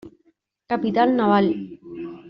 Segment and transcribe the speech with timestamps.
[0.71, 1.45] Capitán Naval.